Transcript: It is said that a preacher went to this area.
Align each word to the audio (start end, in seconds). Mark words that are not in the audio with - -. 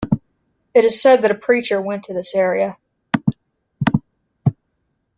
It 0.73 0.83
is 0.83 0.99
said 0.99 1.21
that 1.21 1.29
a 1.29 1.35
preacher 1.35 1.79
went 1.79 2.05
to 2.05 2.13
this 2.15 2.33
area. 2.33 2.75